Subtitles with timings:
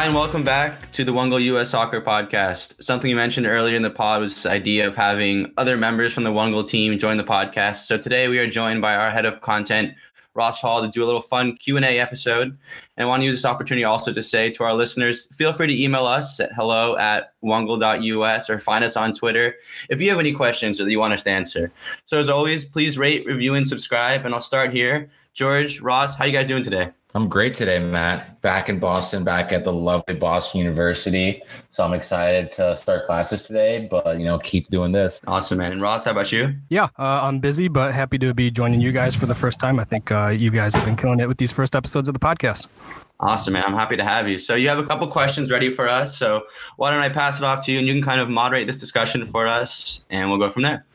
[0.00, 2.82] Hi, and welcome back to the One US Soccer Podcast.
[2.82, 6.24] Something you mentioned earlier in the pod was this idea of having other members from
[6.24, 7.84] the One team join the podcast.
[7.84, 9.92] So today we are joined by our head of content,
[10.32, 12.56] Ross Hall, to do a little fun Q&A episode.
[12.96, 15.66] And I want to use this opportunity also to say to our listeners, feel free
[15.66, 19.54] to email us at hello at onegoal.us or find us on Twitter
[19.90, 21.72] if you have any questions that you want us to answer.
[22.06, 24.24] So as always, please rate, review, and subscribe.
[24.24, 25.10] And I'll start here.
[25.34, 26.92] George, Ross, how you guys doing today?
[27.14, 28.40] I'm great today, Matt.
[28.40, 31.42] Back in Boston, back at the lovely Boston University.
[31.68, 35.20] So I'm excited to start classes today, but you know, keep doing this.
[35.26, 35.72] Awesome, man.
[35.72, 36.54] And Ross, how about you?
[36.68, 39.80] Yeah, uh, I'm busy, but happy to be joining you guys for the first time.
[39.80, 42.20] I think uh, you guys have been killing it with these first episodes of the
[42.20, 42.68] podcast.
[43.18, 43.64] Awesome, man.
[43.66, 44.38] I'm happy to have you.
[44.38, 46.16] So you have a couple questions ready for us.
[46.16, 46.44] So
[46.76, 48.80] why don't I pass it off to you and you can kind of moderate this
[48.80, 50.86] discussion for us and we'll go from there.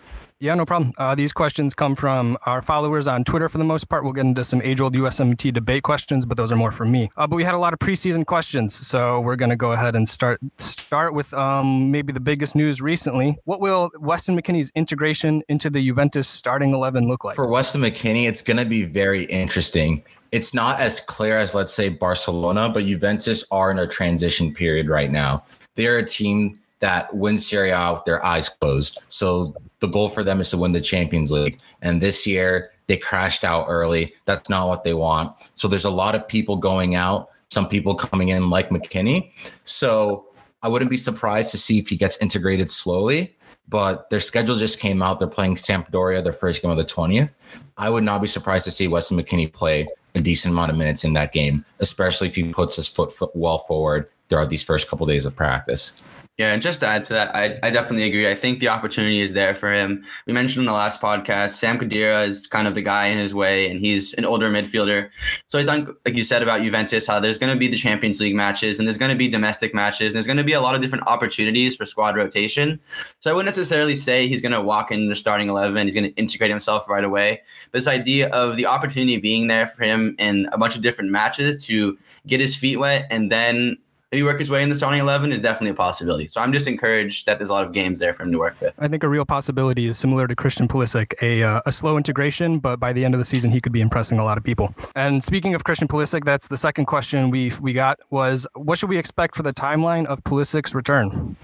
[0.45, 0.93] Yeah, no problem.
[0.99, 4.03] Uh, these questions come from our followers on Twitter for the most part.
[4.03, 7.09] We'll get into some age old USMNT debate questions, but those are more for me.
[7.17, 9.95] Uh, but we had a lot of preseason questions, so we're going to go ahead
[9.95, 13.39] and start start with um, maybe the biggest news recently.
[13.45, 17.35] What will Weston McKennie's integration into the Juventus starting 11 look like?
[17.35, 20.03] For Weston McKennie, it's going to be very interesting.
[20.31, 24.89] It's not as clear as, let's say, Barcelona, but Juventus are in a transition period
[24.89, 25.43] right now.
[25.73, 28.99] They're a team that wins Serie A with their eyes closed.
[29.09, 29.55] So
[29.85, 31.59] the goal for them is to win the Champions League.
[31.81, 34.13] And this year they crashed out early.
[34.25, 35.35] That's not what they want.
[35.53, 39.31] So there's a lot of people going out, some people coming in like McKennie.
[39.63, 40.27] So
[40.63, 43.35] I wouldn't be surprised to see if he gets integrated slowly.
[43.67, 45.17] But their schedule just came out.
[45.17, 47.33] They're playing Sampdoria their first game of the 20th.
[47.77, 51.03] I would not be surprised to see Weston McKennie play a decent amount of minutes
[51.03, 54.87] in that game, especially if he puts his foot, foot well forward throughout these first
[54.87, 55.95] couple days of practice.
[56.37, 58.29] Yeah, and just to add to that, I, I definitely agree.
[58.29, 60.03] I think the opportunity is there for him.
[60.27, 63.33] We mentioned in the last podcast, Sam Khedira is kind of the guy in his
[63.33, 65.09] way, and he's an older midfielder.
[65.47, 68.19] So I think, like you said about Juventus, how there's going to be the Champions
[68.19, 70.59] League matches, and there's going to be domestic matches, and there's going to be a
[70.59, 72.81] lot of different opportunities for squad rotation.
[73.21, 76.11] So I wouldn't necessarily say he's going to walk in the starting 11, he's going
[76.11, 77.43] to integrate himself right away.
[77.71, 81.11] But this idea of the opportunity being there for him in a bunch of different
[81.11, 81.97] matches to
[82.27, 83.77] get his feet wet and then
[84.15, 86.25] maybe work his way in the starting 11 is definitely a possibility.
[86.29, 88.55] So I'm just encouraged that there's a lot of games there for him to work
[88.61, 88.73] with.
[88.79, 92.59] I think a real possibility is similar to Christian Pulisic, a, uh, a slow integration,
[92.59, 94.73] but by the end of the season, he could be impressing a lot of people.
[94.95, 98.89] And speaking of Christian Pulisic, that's the second question we we got was what should
[98.89, 101.35] we expect for the timeline of Pulisic's return?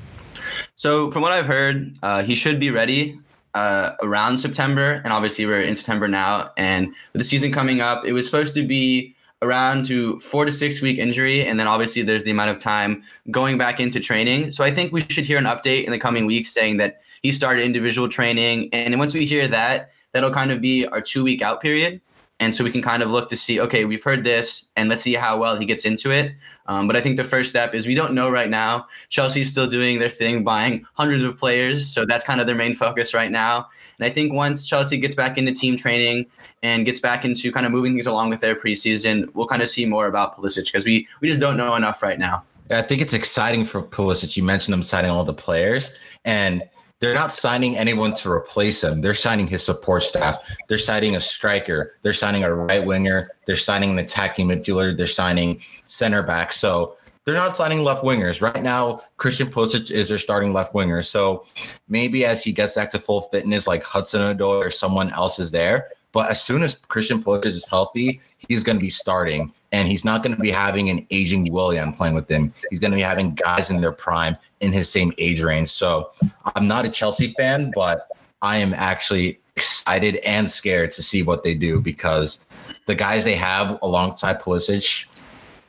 [0.77, 3.19] So from what I've heard, uh, he should be ready
[3.53, 6.51] uh, around September, and obviously we're in September now.
[6.55, 10.51] And with the season coming up, it was supposed to be around to four to
[10.51, 11.45] six week injury.
[11.45, 14.51] And then obviously there's the amount of time going back into training.
[14.51, 17.31] So I think we should hear an update in the coming weeks saying that he
[17.31, 18.69] started individual training.
[18.71, 22.01] And once we hear that, that'll kind of be our two week out period.
[22.41, 25.03] And so we can kind of look to see, okay, we've heard this, and let's
[25.03, 26.33] see how well he gets into it.
[26.65, 28.87] Um, but I think the first step is we don't know right now.
[29.09, 31.87] Chelsea's still doing their thing, buying hundreds of players.
[31.87, 33.69] So that's kind of their main focus right now.
[33.99, 36.25] And I think once Chelsea gets back into team training
[36.63, 39.69] and gets back into kind of moving things along with their preseason, we'll kind of
[39.69, 42.43] see more about Pulisic because we, we just don't know enough right now.
[42.71, 44.35] I think it's exciting for Pulisic.
[44.35, 45.95] You mentioned them signing all the players.
[46.25, 46.63] And
[47.01, 49.01] they're not signing anyone to replace him.
[49.01, 50.41] They're signing his support staff.
[50.67, 51.95] They're signing a striker.
[52.03, 53.31] They're signing a right winger.
[53.45, 54.95] They're signing an attacking midfielder.
[54.95, 56.53] They're signing center back.
[56.53, 56.95] So
[57.25, 59.01] they're not signing left wingers right now.
[59.17, 61.01] Christian Pulisic is their starting left winger.
[61.01, 61.45] So
[61.89, 65.49] maybe as he gets back to full fitness, like Hudson Odoi or someone else is
[65.49, 65.89] there.
[66.11, 70.03] But as soon as Christian Pulisic is healthy, he's going to be starting and he's
[70.03, 72.53] not going to be having an aging Willian playing with him.
[72.69, 75.69] He's going to be having guys in their prime in his same age range.
[75.69, 76.11] So
[76.55, 78.07] I'm not a Chelsea fan, but
[78.41, 82.45] I am actually excited and scared to see what they do because
[82.87, 85.05] the guys they have alongside Pulisic,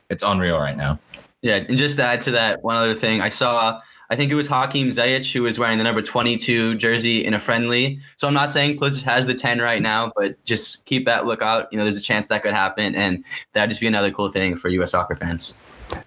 [0.09, 0.99] it's unreal right now.
[1.41, 3.79] Yeah, and just to add to that, one other thing, I saw
[4.13, 7.39] I think it was Hakim Ziyech who was wearing the number 22 jersey in a
[7.39, 7.99] friendly.
[8.15, 11.67] So I'm not saying Pulisic has the 10 right now, but just keep that lookout.
[11.71, 14.55] You know, there's a chance that could happen, and that'd just be another cool thing
[14.55, 14.91] for U.S.
[14.91, 15.63] soccer fans.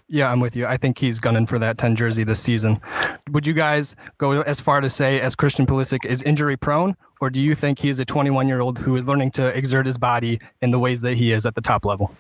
[0.07, 0.67] Yeah, I'm with you.
[0.67, 2.81] I think he's gunning for that 10 jersey this season.
[3.33, 7.31] Would you guys go as far to say as Christian Pulisic is injury prone, or
[7.31, 9.99] do you think he is a 21 year old who is learning to exert his
[9.99, 12.15] body in the ways that he is at the top level?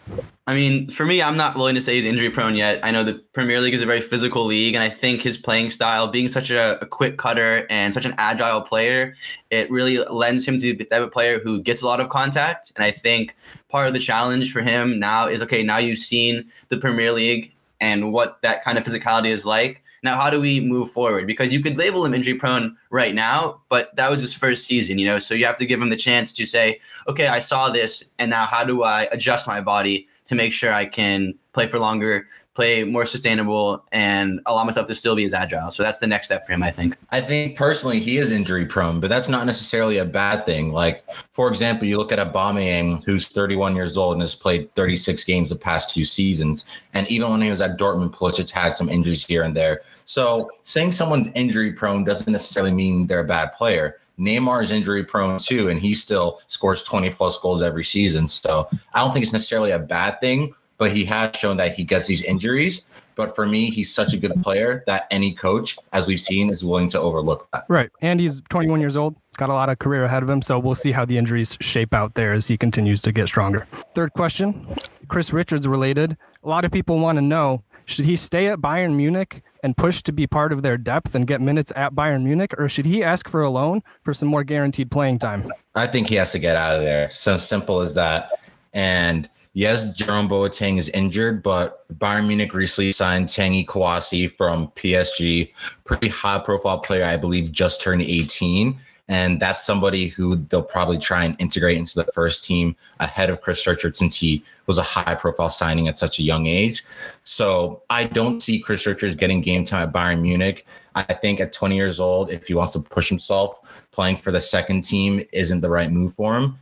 [0.48, 2.78] I mean, for me, I'm not willing to say he's injury prone yet.
[2.84, 5.70] I know the Premier League is a very physical league, and I think his playing
[5.70, 9.16] style, being such a, a quick cutter and such an agile player,
[9.50, 12.72] it really lends him to be of player who gets a lot of contact.
[12.76, 13.36] And I think
[13.68, 17.52] part of the challenge for him now is okay, now you've seen the Premier League
[17.80, 19.82] and what that kind of physicality is like.
[20.06, 21.26] Now, how do we move forward?
[21.26, 24.98] Because you could label him injury prone right now, but that was his first season,
[24.98, 27.70] you know, so you have to give him the chance to say, okay, I saw
[27.70, 31.66] this, and now how do I adjust my body to make sure I can play
[31.66, 35.70] for longer, play more sustainable, and allow myself to still be as agile.
[35.70, 36.98] So that's the next step for him, I think.
[37.10, 40.70] I think personally he is injury prone, but that's not necessarily a bad thing.
[40.70, 45.24] Like, for example, you look at Aubameyang, who's 31 years old and has played 36
[45.24, 46.66] games the past two seasons.
[46.92, 49.80] And even when he was at Dortmund, Pulisic had some injuries here and there.
[50.04, 53.96] So saying someone's injury prone doesn't necessarily mean they're a bad player.
[54.18, 58.28] Neymar is injury prone too, and he still scores 20 plus goals every season.
[58.28, 61.84] So I don't think it's necessarily a bad thing, but he has shown that he
[61.84, 62.86] gets these injuries.
[63.14, 66.64] But for me, he's such a good player that any coach, as we've seen, is
[66.64, 67.64] willing to overlook that.
[67.68, 67.90] Right.
[68.02, 70.42] And he's 21 years old, got a lot of career ahead of him.
[70.42, 73.66] So we'll see how the injuries shape out there as he continues to get stronger.
[73.94, 74.66] Third question
[75.08, 76.18] Chris Richards related.
[76.44, 80.02] A lot of people want to know should he stay at Bayern Munich and push
[80.02, 83.02] to be part of their depth and get minutes at Bayern Munich, or should he
[83.02, 85.48] ask for a loan for some more guaranteed playing time?
[85.74, 87.08] I think he has to get out of there.
[87.10, 88.30] So simple as that.
[88.74, 95.52] And yes, Jerome Boateng is injured, but Bayern Munich recently signed Tanguy Kouassi from PSG,
[95.82, 98.78] pretty high profile player, I believe, just turned 18.
[99.08, 103.40] And that's somebody who they'll probably try and integrate into the first team ahead of
[103.40, 106.84] Chris Richards since he was a high profile signing at such a young age.
[107.24, 110.66] So I don't see Chris Richards getting game time at Bayern Munich.
[110.96, 113.60] I think at 20 years old, if he wants to push himself,
[113.96, 116.58] playing for the second team isn't the right move for him.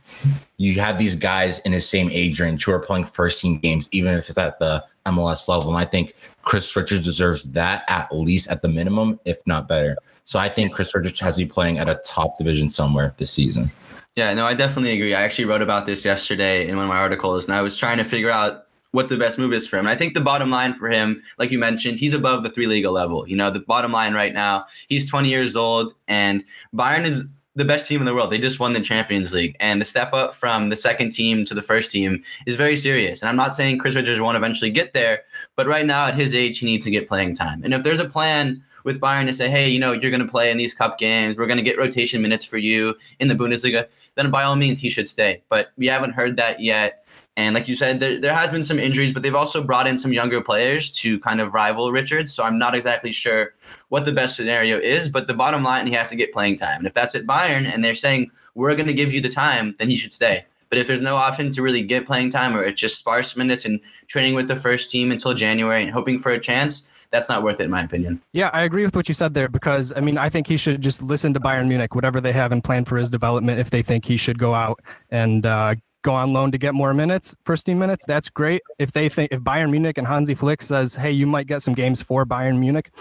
[0.55, 3.89] You have these guys in his same age range who are playing first team games,
[3.91, 5.67] even if it's at the MLS level.
[5.67, 9.97] And I think Chris Richards deserves that at least at the minimum, if not better.
[10.23, 13.31] So I think Chris Richards has to be playing at a top division somewhere this
[13.31, 13.69] season.
[14.15, 15.13] Yeah, no, I definitely agree.
[15.13, 17.97] I actually wrote about this yesterday in one of my articles, and I was trying
[17.97, 18.64] to figure out
[18.95, 19.85] what the best move is for him.
[19.85, 22.65] And I think the bottom line for him, like you mentioned, he's above the three
[22.65, 23.27] league level.
[23.27, 26.43] You know, the bottom line right now, he's 20 years old, and
[26.73, 28.31] Bayern is the best team in the world.
[28.31, 29.55] They just won the Champions League.
[29.59, 33.21] And the step up from the second team to the first team is very serious.
[33.21, 35.23] And I'm not saying Chris Richards won't eventually get there,
[35.55, 37.63] but right now at his age, he needs to get playing time.
[37.63, 40.31] And if there's a plan with Bayern to say, hey, you know, you're going to
[40.31, 41.35] play in these cup games.
[41.37, 43.87] We're going to get rotation minutes for you in the Bundesliga.
[44.13, 45.41] Then by all means, he should stay.
[45.49, 47.04] But we haven't heard that yet.
[47.37, 49.97] And like you said, there, there has been some injuries, but they've also brought in
[49.97, 52.33] some younger players to kind of rival Richards.
[52.33, 53.53] So I'm not exactly sure
[53.89, 55.09] what the best scenario is.
[55.09, 56.79] But the bottom line, he has to get playing time.
[56.79, 59.75] And if that's at Bayern and they're saying, we're going to give you the time,
[59.79, 60.45] then he should stay.
[60.69, 63.65] But if there's no option to really get playing time or it's just sparse minutes
[63.65, 67.43] and training with the first team until January and hoping for a chance, that's not
[67.43, 68.21] worth it in my opinion.
[68.33, 70.81] Yeah, I agree with what you said there because I mean I think he should
[70.81, 73.59] just listen to Bayern Munich, whatever they have in plan for his development.
[73.59, 75.75] If they think he should go out and uh,
[76.05, 78.61] go on loan to get more minutes, first team minutes, that's great.
[78.77, 81.73] If they think if Bayern Munich and Hansi Flick says, hey, you might get some
[81.73, 82.91] games for Bayern Munich,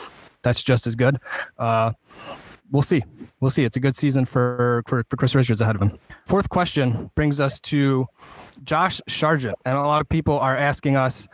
[0.42, 1.18] that's just as good.
[1.58, 1.92] Uh,
[2.70, 3.04] we'll see.
[3.40, 3.64] We'll see.
[3.64, 5.98] It's a good season for, for, for Chris Richards ahead of him.
[6.24, 8.06] Fourth question brings us to
[8.64, 9.56] Josh Sargent.
[9.66, 11.28] And a lot of people are asking us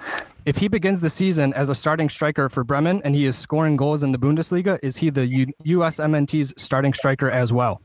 [0.44, 3.76] if he begins the season as a starting striker for Bremen and he is scoring
[3.76, 7.80] goals in the Bundesliga, is he the U- USMNT's starting striker as well?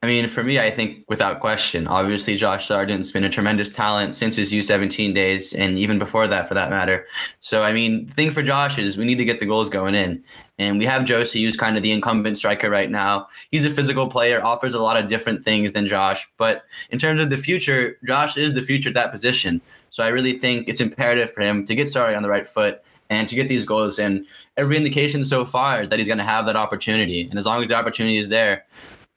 [0.00, 4.14] I mean, for me, I think without question, obviously Josh Sargent's been a tremendous talent
[4.14, 7.04] since his U17 days, and even before that, for that matter.
[7.40, 9.96] So, I mean, the thing for Josh is we need to get the goals going
[9.96, 10.22] in.
[10.56, 13.26] And we have Jozy, who's kind of the incumbent striker right now.
[13.50, 16.30] He's a physical player, offers a lot of different things than Josh.
[16.36, 19.60] But in terms of the future, Josh is the future at that position.
[19.90, 22.82] So I really think it's imperative for him to get started on the right foot
[23.10, 23.98] and to get these goals.
[23.98, 24.26] And
[24.56, 27.28] every indication so far is that he's going to have that opportunity.
[27.28, 28.64] And as long as the opportunity is there,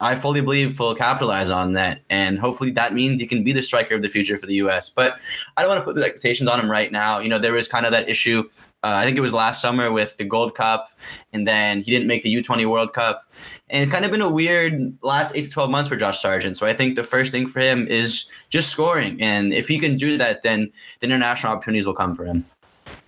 [0.01, 3.62] I fully believe he'll capitalize on that, and hopefully that means he can be the
[3.62, 4.89] striker of the future for the U.S.
[4.89, 5.20] But
[5.55, 7.20] I don't want to put the expectations on him right now.
[7.20, 8.50] You know, there was kind of that issue.
[8.84, 10.91] Uh, I think it was last summer with the Gold Cup,
[11.34, 13.27] and then he didn't make the U20 World Cup,
[13.70, 16.58] and it's kind of been a weird last eight to twelve months for Josh Sargent.
[16.58, 19.96] So I think the first thing for him is just scoring, and if he can
[19.96, 22.43] do that, then the international opportunities will come for him.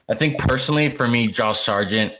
[0.09, 2.13] I think personally, for me, Josh Sargent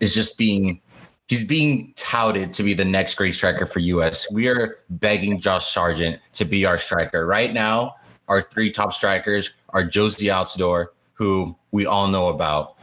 [0.00, 0.80] is just being
[1.28, 4.30] he's being touted to be the next great striker for US.
[4.30, 7.26] We are begging Josh Sargent to be our striker.
[7.26, 7.96] Right now,
[8.28, 12.76] our three top strikers are Jozy Altidore, who we all know about,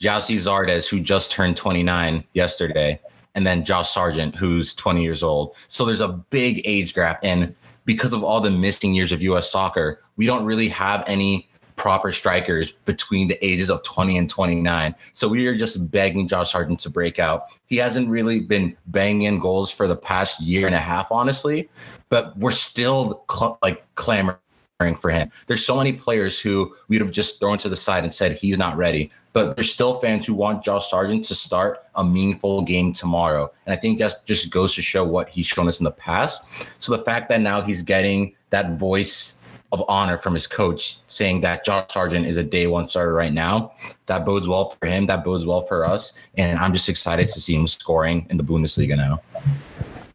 [0.00, 3.00] Gyasi Zardes, who just turned 29 yesterday,
[3.34, 5.54] and then Josh Sargent, who's 20 years old.
[5.68, 7.20] So there's a big age gap.
[7.22, 11.49] And because of all the missing years of US soccer, we don't really have any
[11.80, 14.94] proper strikers between the ages of 20 and 29.
[15.14, 17.44] So we are just begging Josh Sargent to break out.
[17.64, 21.70] He hasn't really been banging in goals for the past year and a half, honestly,
[22.10, 24.36] but we're still cl- like clamoring
[25.00, 25.30] for him.
[25.46, 28.58] There's so many players who we'd have just thrown to the side and said he's
[28.58, 29.10] not ready.
[29.32, 33.50] But there's still fans who want Josh Sargent to start a meaningful game tomorrow.
[33.64, 36.46] And I think that just goes to show what he's shown us in the past.
[36.78, 39.39] So the fact that now he's getting that voice
[39.72, 43.32] of honor from his coach saying that Josh Sargent is a day one starter right
[43.32, 43.72] now.
[44.06, 45.06] That bodes well for him.
[45.06, 46.18] That bodes well for us.
[46.36, 49.20] And I'm just excited to see him scoring in the Bundesliga now.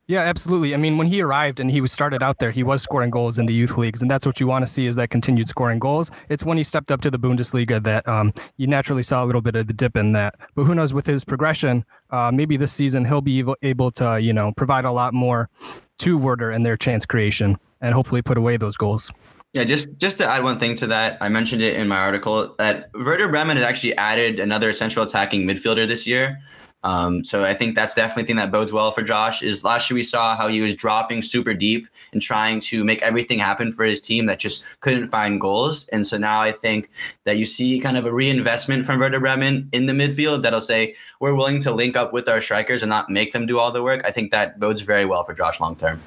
[0.07, 0.75] Yeah, absolutely.
[0.75, 3.39] I mean, when he arrived and he was started out there, he was scoring goals
[3.39, 5.79] in the youth leagues, and that's what you want to see is that continued scoring
[5.79, 6.11] goals.
[6.29, 9.41] It's when he stepped up to the Bundesliga that um, you naturally saw a little
[9.41, 10.35] bit of the dip in that.
[10.53, 14.31] But who knows with his progression, uh, maybe this season he'll be able to, you
[14.31, 15.49] know, provide a lot more
[15.97, 19.11] to Werder and their chance creation, and hopefully put away those goals.
[19.55, 22.53] Yeah, just just to add one thing to that, I mentioned it in my article
[22.57, 26.41] that Werder Bremen has actually added another central attacking midfielder this year.
[26.83, 29.41] Um, so I think that's definitely thing that bodes well for Josh.
[29.41, 33.01] Is last year we saw how he was dropping super deep and trying to make
[33.01, 35.87] everything happen for his team that just couldn't find goals.
[35.87, 36.89] And so now I think
[37.23, 40.95] that you see kind of a reinvestment from Werder Bremen in the midfield that'll say
[41.21, 43.81] we're willing to link up with our strikers and not make them do all the
[43.81, 44.01] work.
[44.03, 46.01] I think that bodes very well for Josh long term.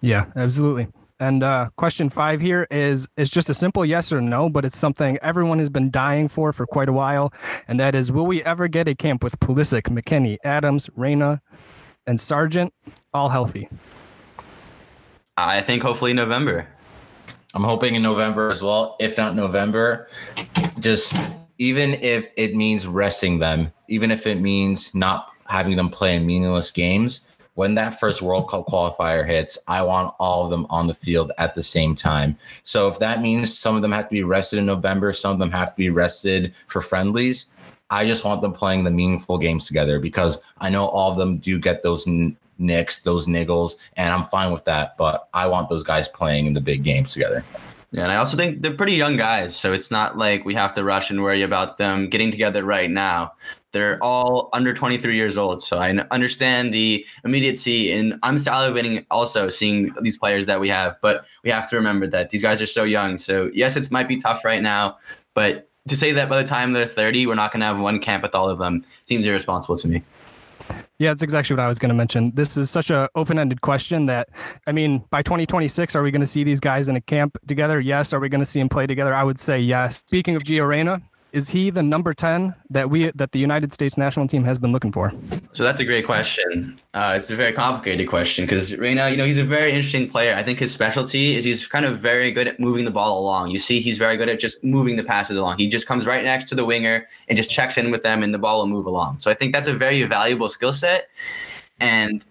[0.00, 0.88] Yeah, absolutely.
[1.18, 4.76] And uh, question five here is is just a simple yes or no, but it's
[4.76, 7.32] something everyone has been dying for for quite a while,
[7.66, 11.40] and that is: Will we ever get a camp with Pulisic, McKennie, Adams, Reyna,
[12.06, 12.74] and Sargent
[13.14, 13.70] all healthy?
[15.38, 16.68] I think hopefully November.
[17.54, 18.96] I'm hoping in November as well.
[19.00, 20.08] If not November,
[20.80, 21.16] just
[21.56, 26.26] even if it means resting them, even if it means not having them play in
[26.26, 30.86] meaningless games, when that first World Cup qualifier hits, I want all of them on
[30.86, 32.38] the field at the same time.
[32.62, 35.38] So if that means some of them have to be rested in November, some of
[35.38, 37.46] them have to be rested for friendlies,
[37.88, 41.38] I just want them playing the meaningful games together because I know all of them
[41.38, 42.06] do get those
[42.58, 44.96] nicks, those niggles, and I'm fine with that.
[44.96, 47.44] But I want those guys playing in the big games together.
[47.96, 50.74] Yeah, and I also think they're pretty young guys, so it's not like we have
[50.74, 53.32] to rush and worry about them getting together right now.
[53.72, 59.48] They're all under 23 years old, so I understand the immediacy, and I'm salivating also
[59.48, 60.96] seeing these players that we have.
[61.00, 63.16] But we have to remember that these guys are so young.
[63.16, 64.98] So yes, it might be tough right now,
[65.32, 67.98] but to say that by the time they're 30, we're not going to have one
[67.98, 70.02] camp with all of them seems irresponsible to me.
[70.98, 72.32] Yeah, that's exactly what I was going to mention.
[72.34, 74.30] This is such an open-ended question that,
[74.66, 77.78] I mean, by 2026, are we going to see these guys in a camp together?
[77.80, 78.14] Yes.
[78.14, 79.12] Are we going to see them play together?
[79.12, 80.02] I would say yes.
[80.06, 81.02] Speaking of Gio Reyna,
[81.36, 84.72] is he the number 10 that we that the United States national team has been
[84.72, 85.12] looking for?
[85.52, 86.80] So that's a great question.
[86.94, 90.34] Uh, it's a very complicated question because Reyna, you know, he's a very interesting player.
[90.34, 93.50] I think his specialty is he's kind of very good at moving the ball along.
[93.50, 95.58] You see, he's very good at just moving the passes along.
[95.58, 98.32] He just comes right next to the winger and just checks in with them, and
[98.32, 99.20] the ball will move along.
[99.20, 101.10] So I think that's a very valuable skill set.
[101.80, 102.24] And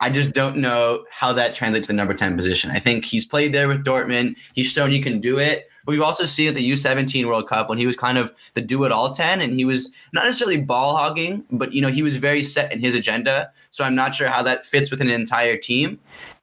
[0.00, 2.72] I just don't know how that translates to the number 10 position.
[2.72, 4.36] I think he's played there with Dortmund.
[4.52, 5.68] He's shown he can do it.
[5.88, 8.60] But we've also seen at the U17 World Cup when he was kind of the
[8.60, 12.02] do it all 10 and he was not necessarily ball hogging, but you know, he
[12.02, 13.50] was very set in his agenda.
[13.70, 15.98] So I'm not sure how that fits with an entire team.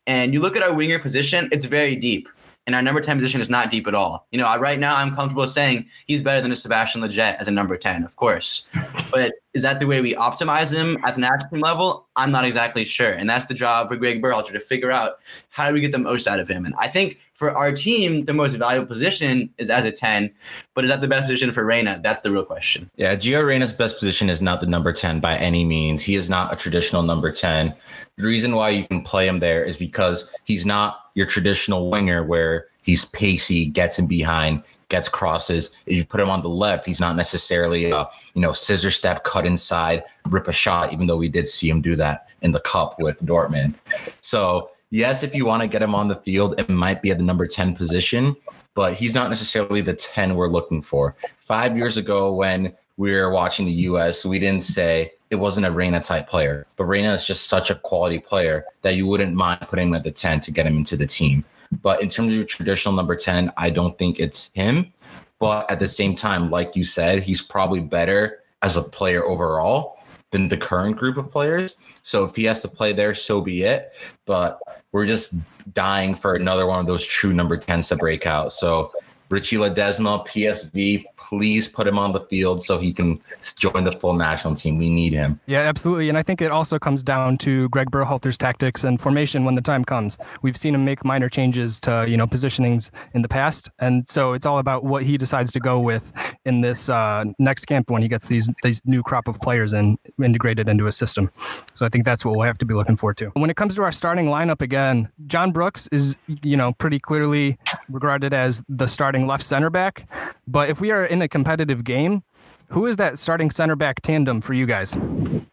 [0.08, 2.28] And you look at our winger position, it's very deep
[2.66, 4.26] and our number 10 position is not deep at all.
[4.32, 7.52] You know, right now I'm comfortable saying he's better than a Sebastian Lletget as a
[7.52, 8.72] number 10, of course.
[9.12, 12.06] But is that the way we optimize him at national team level?
[12.18, 13.12] I'm not exactly sure.
[13.12, 15.20] And that's the job for Greg Berhalter to figure out
[15.50, 16.66] how do we get the most out of him.
[16.66, 20.30] And I think for our team, the most valuable position is as a 10,
[20.74, 22.02] but is that the best position for Reyna?
[22.04, 22.92] That's the real question.
[22.98, 26.04] Yeah, Gio Reyna's best position is not the number 10 by any means.
[26.04, 27.74] He is not a traditional number 10.
[28.18, 32.26] The reason why you can play him there is because he's not your traditional winger
[32.26, 35.72] where he's pacey, gets in behind, gets crosses.
[35.86, 39.24] If you put him on the left, he's not necessarily a you know scissor step,
[39.26, 40.94] cut inside, rip a shot.
[40.94, 43.74] Even though we did see him do that in the cup with Dortmund.
[44.22, 47.18] So yes, if you want to get him on the field, it might be at
[47.18, 48.36] the number ten position,
[48.76, 51.16] but he's not necessarily the ten we're looking for.
[51.40, 55.72] Five years ago, when we were watching the U.S., we didn't say it wasn't a
[55.72, 56.66] Reyna type player.
[56.78, 60.04] But Reyna is just such a quality player that you wouldn't mind putting him at
[60.04, 61.44] the 10 to get him into the team.
[61.82, 64.94] But in terms of your traditional number 10, I don't think it's him.
[65.40, 70.00] But at the same time, like you said, he's probably better as a player overall
[70.32, 71.76] than the current group of players.
[72.04, 73.92] So if he has to play there, so be it.
[74.26, 74.60] But
[74.92, 75.34] we're just
[75.74, 78.54] dying for another one of those true number 10s to break out.
[78.54, 78.92] So
[79.30, 83.20] Richie Ledesma, PSV, please put him on the field so he can
[83.58, 84.78] join the full national team.
[84.78, 85.40] We need him.
[85.48, 86.10] Yeah, absolutely.
[86.10, 89.62] And I think it also comes down to Greg Berhalter's tactics and formation when the
[89.62, 90.18] time comes.
[90.44, 93.70] We've seen him make minor changes to, you know, positionings in the past.
[93.80, 96.14] And so it's all about what he decides to go with
[96.46, 99.98] in this uh, next camp when he gets these these new crop of players and
[100.24, 101.30] integrated into his system.
[101.74, 103.30] So I think that's what we'll have to be looking forward to.
[103.30, 107.58] When it comes to our starting lineup again, John Brooks is, you know, pretty clearly
[107.90, 110.08] regarded as the starting left center back.
[110.48, 112.24] But if we are in a competitive game,
[112.70, 114.98] who is that starting center back tandem for you guys?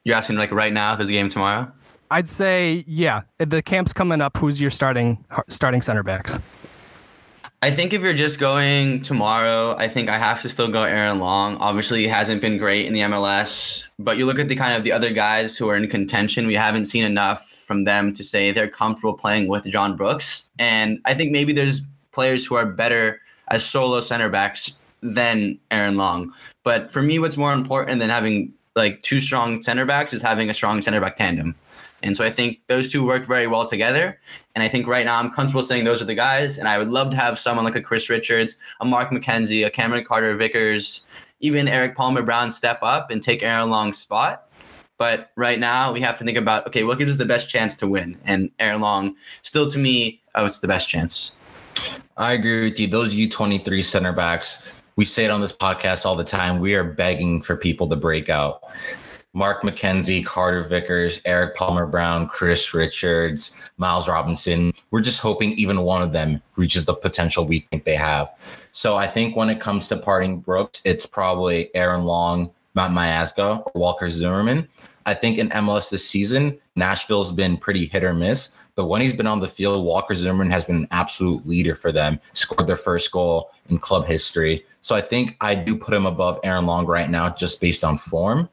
[0.05, 1.71] You're asking like right now, this game tomorrow?
[2.11, 3.23] I'd say yeah.
[3.39, 4.37] The camp's coming up.
[4.37, 6.39] Who's your starting starting center backs?
[7.65, 11.21] I think if you're just going tomorrow, I think I have to still go Aaron
[11.21, 11.59] Long.
[11.59, 14.83] Obviously, he hasn't been great in the MLS, but you look at the kind of
[14.83, 18.51] the other guys who are in contention, we haven't seen enough from them to say
[18.51, 20.51] they're comfortable playing with John Brooks.
[20.59, 25.97] And I think maybe there's players who are better as solo center backs than Aaron
[25.97, 26.33] Long.
[26.65, 30.51] But for me, what's more important than having like two strong center backs is having
[30.51, 31.55] a strong center back tandem.
[32.03, 34.21] And so I think those two work very well together.
[34.55, 36.59] And I think right now I'm comfortable saying those are the guys.
[36.59, 39.71] And I would love to have someone like a Chris Richards, a Mark McKenzie, a
[39.71, 41.07] Cameron Carter Vickers,
[41.41, 44.49] even Erik Palmer Brown step up and take Aaron Long's spot.
[44.99, 47.77] But right now we have to think about okay, what gives us the best chance
[47.79, 48.19] to win?
[48.25, 51.37] And Aaron Long, still to me, oh, it's the best chance.
[52.17, 52.87] I agree with you.
[52.87, 56.61] Those U23 center backs, we say it on this podcast all the time.
[56.61, 58.63] We are begging for people to break out.
[59.35, 64.73] Mark McKenzie, Carter Vickers, Erik Palmer Brown, Chris Richards, Miles Robinson.
[64.91, 68.31] We're just hoping even one of them reaches the potential we think they have.
[68.73, 73.63] So I think when it comes to parting Brooks, it's probably Aaron Long, Matt Miazga,
[73.65, 74.69] or Walker Zimmerman.
[75.07, 78.51] I think in MLS this season, Nashville's been pretty hit or miss.
[78.75, 81.93] But when he's been on the field, Walker Zimmerman has been an absolute leader for
[81.93, 84.65] them, scored their first goal in club history.
[84.81, 87.99] So I think I do put him above Aaron Long right now just based on
[87.99, 88.49] form.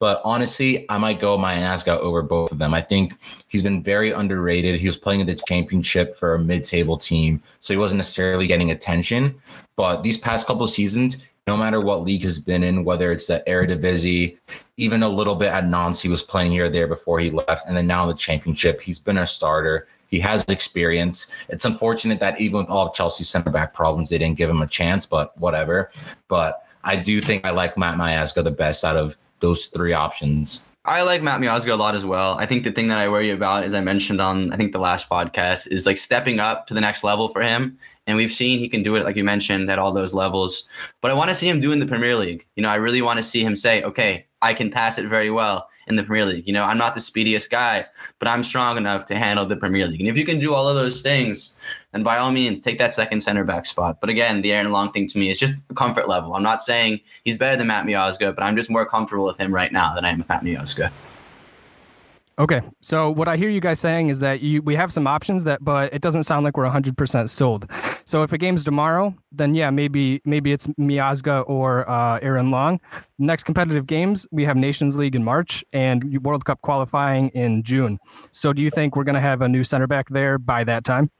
[0.00, 2.72] But honestly, I might go Miazga over both of them.
[2.72, 3.12] I think
[3.48, 4.80] he's been very underrated.
[4.80, 8.70] He was playing in the championship for a mid-table team, so he wasn't necessarily getting
[8.70, 9.40] attention.
[9.76, 13.26] But these past couple of seasons, no matter what league has been in, whether it's
[13.26, 14.38] the Eredivisie,
[14.78, 17.76] even a little bit at he was playing here or there before he left, and
[17.76, 19.86] then now in the championship, he's been a starter.
[20.08, 21.32] He has experience.
[21.50, 24.62] It's unfortunate that even with all of Chelsea's center back problems, they didn't give him
[24.62, 25.90] a chance, but whatever.
[26.26, 30.68] But I do think I like Matt Miazga the best out of those three options.
[30.86, 32.38] I like Matt Miazga a lot as well.
[32.38, 34.78] I think the thing that I worry about, as I mentioned on I think the
[34.78, 37.78] last podcast, is like stepping up to the next level for him.
[38.06, 40.68] And we've seen he can do it, like you mentioned, at all those levels.
[41.02, 42.46] But I want to see him do in the Premier League.
[42.56, 45.30] You know, I really want to see him say, okay, I can pass it very
[45.30, 46.46] well in the Premier League.
[46.46, 47.86] You know, I'm not the speediest guy,
[48.18, 50.00] but I'm strong enough to handle the Premier League.
[50.00, 51.58] And if you can do all of those things,
[51.92, 53.98] then by all means, take that second center back spot.
[54.00, 56.34] But again, the Aaron Long thing to me is just comfort level.
[56.34, 59.52] I'm not saying he's better than Matt Miazga, but I'm just more comfortable with him
[59.52, 60.90] right now than I am with Matt Miazga.
[62.40, 65.44] Okay, so what I hear you guys saying is that you, we have some options
[65.44, 67.70] that, but it doesn't sound like we're 100% sold.
[68.06, 72.80] So if a game's tomorrow, then yeah, maybe maybe it's Miazga or uh, Aaron Long.
[73.18, 77.98] Next competitive games, we have Nations League in March and World Cup qualifying in June.
[78.30, 80.82] So do you think we're going to have a new center back there by that
[80.82, 81.10] time?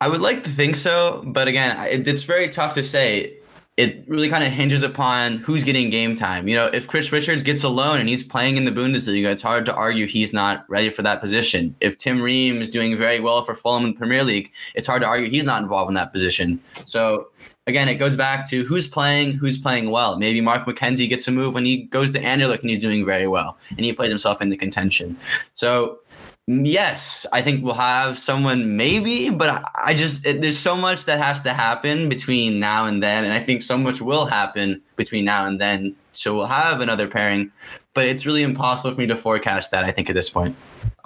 [0.00, 3.38] I would like to think so, but again, it, it's very tough to say
[3.76, 6.46] it really kind of hinges upon who's getting game time.
[6.46, 9.42] You know, if Chris Richards gets a loan and he's playing in the Bundesliga, it's
[9.42, 11.74] hard to argue he's not ready for that position.
[11.80, 15.02] If Tim Ream is doing very well for Fulham in the Premier League, it's hard
[15.02, 16.60] to argue he's not involved in that position.
[16.86, 17.28] So
[17.66, 20.18] again, it goes back to who's playing, who's playing well.
[20.18, 23.26] Maybe Mark McKenzie gets a move when he goes to Anderlecht and he's doing very
[23.26, 25.16] well, and he plays himself into contention.
[25.54, 25.98] So
[26.46, 31.18] Yes, I think we'll have someone maybe, but I just it, there's so much that
[31.18, 35.24] has to happen between now and then, and I think so much will happen between
[35.24, 35.96] now and then.
[36.12, 37.50] So we'll have another pairing,
[37.94, 39.84] but it's really impossible for me to forecast that.
[39.84, 40.54] I think at this point.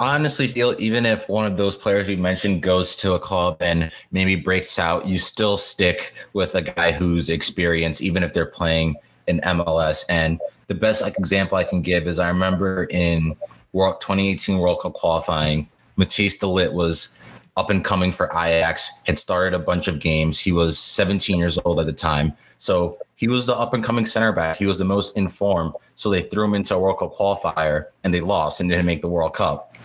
[0.01, 3.93] Honestly feel even if one of those players we mentioned goes to a club and
[4.11, 8.97] maybe breaks out, you still stick with a guy who's experienced, even if they're playing
[9.29, 10.05] in MLS.
[10.09, 13.37] And the best like, example I can give is I remember in
[13.73, 17.17] World 2018 World Cup qualifying, Matthijs de Ligt was
[17.57, 20.39] up and coming for Ajax, had started a bunch of games.
[20.39, 22.33] He was 17 years old at the time.
[22.61, 24.57] So he was the up and coming center back.
[24.59, 25.75] He was the most informed.
[25.97, 29.01] So they threw him into a World Cup qualifier and they lost and didn't make
[29.01, 29.77] the World Cup.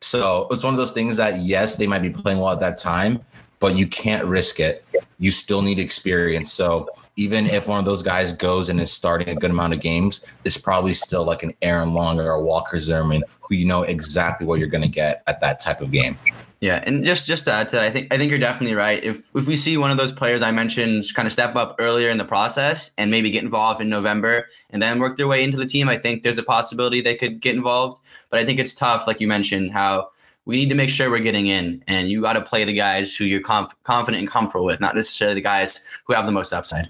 [0.00, 2.76] So it's one of those things that, yes, they might be playing well at that
[2.76, 3.20] time,
[3.60, 4.84] but you can't risk it.
[5.20, 6.52] You still need experience.
[6.52, 9.80] So even if one of those guys goes and is starting a good amount of
[9.80, 13.82] games, it's probably still like an Aaron Long or a Walker Zimmerman who you know
[13.82, 16.18] exactly what you're going to get at that type of game.
[16.60, 19.02] Yeah, and just just to add to that, I think I think you're definitely right.
[19.02, 22.08] If if we see one of those players I mentioned kind of step up earlier
[22.08, 25.56] in the process and maybe get involved in November and then work their way into
[25.56, 28.00] the team, I think there's a possibility they could get involved.
[28.30, 30.10] But I think it's tough, like you mentioned, how
[30.44, 33.16] we need to make sure we're getting in, and you got to play the guys
[33.16, 36.52] who you're conf- confident and comfortable with, not necessarily the guys who have the most
[36.52, 36.88] upside.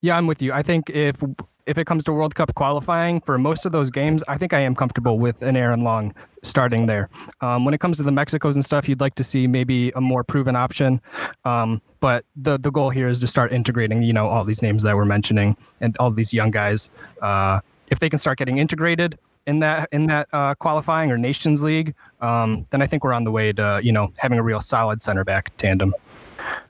[0.00, 0.52] Yeah, I'm with you.
[0.52, 1.22] I think if
[1.66, 4.60] if it comes to World Cup qualifying for most of those games, I think I
[4.60, 7.08] am comfortable with an Aaron Long starting there.
[7.40, 10.00] Um, when it comes to the Mexicos and stuff, you'd like to see maybe a
[10.00, 11.00] more proven option.
[11.44, 14.82] Um, but the the goal here is to start integrating, you know, all these names
[14.84, 16.88] that we're mentioning and all these young guys.
[17.20, 21.62] Uh, if they can start getting integrated in that in that uh, qualifying or Nations
[21.62, 24.60] League, um, then I think we're on the way to you know having a real
[24.60, 25.94] solid center back tandem.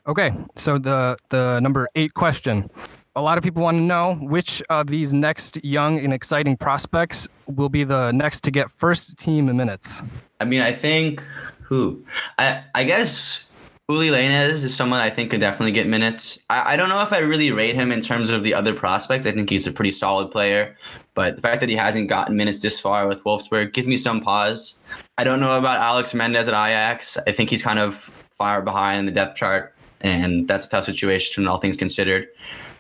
[0.07, 2.71] Okay, so the the number eight question.
[3.15, 7.29] A lot of people want to know which of these next young and exciting prospects
[7.47, 10.03] will be the next to get first team minutes.
[10.39, 11.23] I mean, I think
[11.62, 12.05] who?
[12.39, 13.46] I I guess
[13.88, 16.40] Uly Llanez is someone I think could definitely get minutes.
[16.51, 19.27] I, I don't know if I really rate him in terms of the other prospects.
[19.27, 20.77] I think he's a pretty solid player,
[21.14, 24.20] but the fact that he hasn't gotten minutes this far with Wolfsburg gives me some
[24.20, 24.83] pause.
[25.18, 27.16] I don't know about Alex Mendez at Ajax.
[27.29, 30.85] I think he's kind of far behind in the depth chart and that's a tough
[30.85, 32.27] situation, all things considered.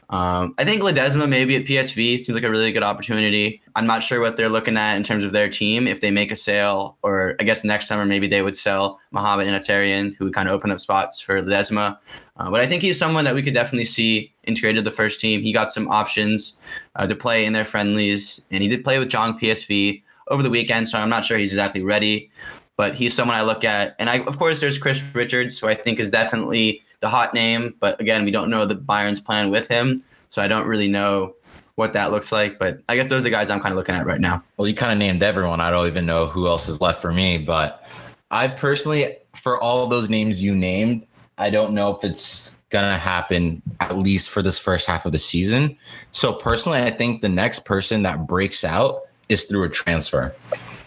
[0.08, 3.60] Um, I think Ledesma maybe at PSV seems like a really good opportunity.
[3.74, 5.88] I'm not sure what they're looking at in terms of their team.
[5.88, 9.48] If they make a sale, or I guess next summer maybe they would sell Mohamed
[9.48, 11.98] Ihattaren, who would kind of open up spots for Ledesma.
[12.36, 15.42] Uh, but I think he's someone that we could definitely see integrated the first team.
[15.42, 16.60] He got some options
[16.94, 20.50] uh, to play in their friendlies, and he did play with Jong PSV over the
[20.50, 20.88] weekend.
[20.88, 22.30] So I'm not sure he's exactly ready,
[22.76, 23.96] but he's someone I look at.
[23.98, 27.74] And I, of course, there's Chris Richards, who I think is definitely the hot name,
[27.80, 31.34] but again, we don't know the Bayern's plan with him, so I don't really know
[31.74, 32.58] what that looks like.
[32.58, 34.42] But I guess those are the guys I'm kind of looking at right now.
[34.56, 35.60] Well, you kind of named everyone.
[35.60, 37.88] I don't even know who else is left for me, but
[38.30, 41.06] I personally, for all those names you named,
[41.38, 45.18] I don't know if it's gonna happen at least for this first half of the
[45.18, 45.76] season.
[46.10, 50.34] So personally, I think the next person that breaks out is through a transfer.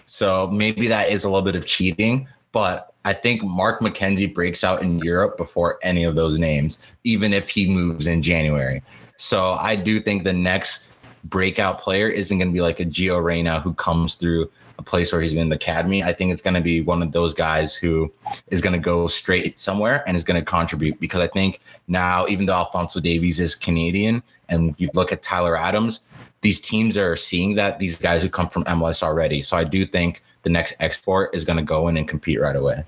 [0.06, 4.64] So maybe that is a little bit of cheating, but I think Mark McKenzie breaks
[4.64, 8.84] out in Europe before any of those names, even if he moves in January.
[9.18, 10.94] So I do think the next
[11.24, 15.12] breakout player isn't going to be like a Gio Reyna who comes through a place
[15.12, 16.04] where he's been in the academy.
[16.04, 18.14] I think it's going to be one of those guys who
[18.50, 22.28] is going to go straight somewhere and is going to contribute because I think now,
[22.28, 26.02] even though Alfonso Davies is Canadian and you look at Tyler Adams,
[26.42, 29.42] these teams are seeing that these guys who come from MLS already.
[29.42, 32.56] So I do think the next export is going to go in and compete right
[32.56, 32.84] away.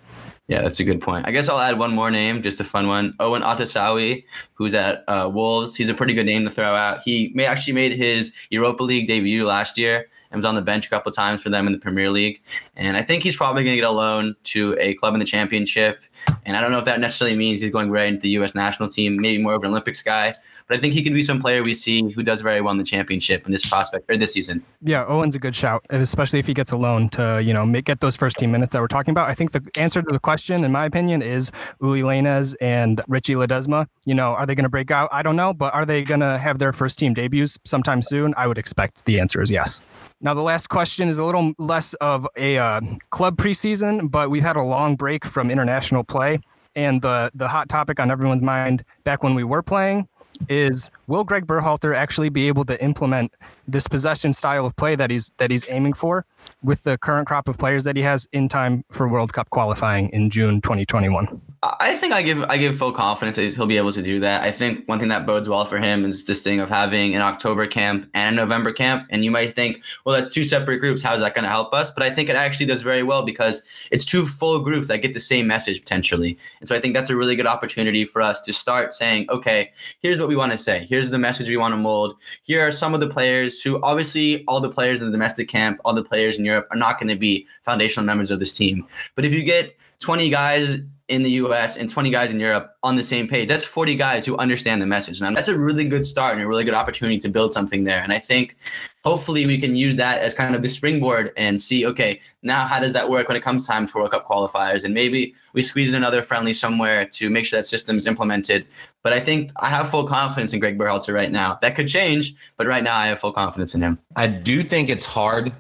[0.52, 1.26] Yeah, that's a good point.
[1.26, 3.16] I guess I'll add one more name, just a fun one.
[3.22, 5.78] Owen Otasowie, who's at uh, Wolves.
[5.78, 7.04] He's a pretty good name to throw out.
[7.06, 10.88] He may actually made his Europa League debut last year and was on the bench
[10.88, 12.42] a couple times for them in the Premier League.
[12.76, 15.26] And I think he's probably going to get a loan to a club in the
[15.26, 16.04] Championship.
[16.46, 18.56] And I don't know if that necessarily means he's going right into the U.S.
[18.56, 20.34] national team, maybe more of an Olympics guy.
[20.68, 22.78] But I think he could be some player we see who does very well in
[22.78, 24.64] the Championship in this prospect or this season.
[24.82, 27.86] Yeah, Owen's a good shout, especially if he gets a loan to you know make,
[27.86, 29.30] get those first team minutes that we're talking about.
[29.30, 33.36] I think the answer to the question, in my opinion, is Uly Llanez and Richie
[33.36, 33.88] Ledesma.
[34.06, 35.10] You know, are they going to break out?
[35.12, 38.34] I don't know, but are they going to have their first team debuts sometime soon?
[38.38, 39.82] I would expect the answer is yes.
[40.24, 44.44] Now, the last question is a little less of a uh, club preseason, but we've
[44.44, 46.40] had a long break from international play.
[46.76, 50.08] And the, the hot topic on everyone's mind back when we were playing
[50.48, 53.34] is will Greg Berhalter actually be able to implement
[53.68, 56.26] this possession style of play that he's that he's aiming for
[56.64, 60.10] with the current crop of players that he has in time for World Cup qualifying
[60.10, 61.42] in June 2021?
[61.64, 64.42] I think I give I give full confidence that he'll be able to do that.
[64.42, 67.22] I think one thing that bodes well for him is this thing of having an
[67.22, 69.06] October camp and a November camp.
[69.12, 71.04] And you might think, well, that's two separate groups.
[71.04, 71.92] How is that going to help us?
[71.92, 75.14] But I think it actually does very well because it's two full groups that get
[75.14, 76.36] the same message potentially.
[76.62, 79.72] And so I think that's a really good opportunity for us to start saying, okay,
[80.00, 80.88] here's what we want to say.
[80.90, 82.16] Here's the message we want to mold.
[82.42, 85.80] Here are some of the players who obviously all the players in the domestic camp,
[85.86, 88.88] all the players in Europe are not going to be foundational members of this team.
[89.14, 90.80] But if you get 20 guys
[91.12, 93.50] in the US and 20 guys in Europe on the same page.
[93.50, 95.22] That's 40 guys who understand the message.
[95.22, 98.02] And that's a really good start and a really good opportunity to build something there.
[98.02, 98.56] And I think
[99.04, 102.80] hopefully we can use that as kind of the springboard and see, okay, now how
[102.80, 104.86] does that work when it comes time for World Cup qualifiers?
[104.86, 108.66] And maybe we squeeze in another friendly somewhere to make sure that system is implemented.
[109.04, 111.60] But I think I have full confidence in Greg Berhalter right now.
[111.62, 114.00] That could change, but right now I have full confidence in him.
[114.16, 115.52] I do think it's hard.